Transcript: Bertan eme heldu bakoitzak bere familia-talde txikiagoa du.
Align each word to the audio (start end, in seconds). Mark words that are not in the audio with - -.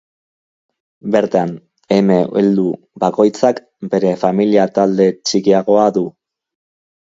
Bertan 1.15 1.51
eme 1.97 2.17
heldu 2.41 2.65
bakoitzak 3.05 3.61
bere 3.93 4.15
familia-talde 4.25 5.09
txikiagoa 5.31 5.89
du. 6.01 6.07